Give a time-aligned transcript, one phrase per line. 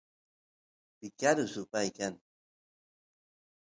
[0.97, 2.13] picaru supay kan